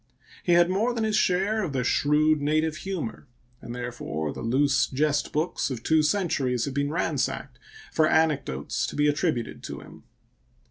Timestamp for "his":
1.03-1.15